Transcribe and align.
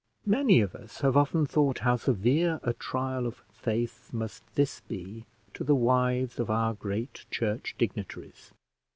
Many 0.25 0.61
of 0.61 0.73
us 0.73 1.01
have 1.01 1.15
often 1.15 1.45
thought 1.45 1.77
how 1.85 1.95
severe 1.95 2.59
a 2.63 2.73
trial 2.73 3.27
of 3.27 3.43
faith 3.53 4.11
must 4.11 4.41
this 4.55 4.79
be 4.79 5.25
to 5.53 5.63
the 5.63 5.75
wives 5.75 6.39
of 6.39 6.49
our 6.49 6.73
great 6.73 7.25
church 7.29 7.75
dignitaries. 7.77 8.51